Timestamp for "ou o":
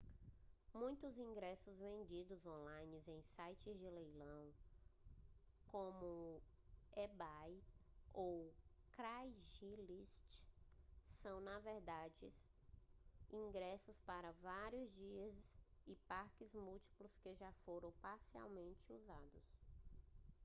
8.11-8.53